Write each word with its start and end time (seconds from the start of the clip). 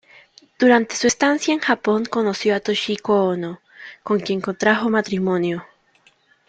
Durante 0.57 0.95
su 0.95 1.05
estancia 1.05 1.53
en 1.53 1.59
Japón, 1.59 2.05
conoció 2.05 2.55
a 2.55 2.59
Toshiko 2.59 3.23
Ono, 3.23 3.61
con 4.01 4.19
quien 4.19 4.41
contrajo 4.41 4.89
matrimonio. 4.89 5.63